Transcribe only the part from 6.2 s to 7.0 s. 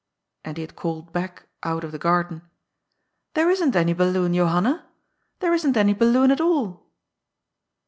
at all."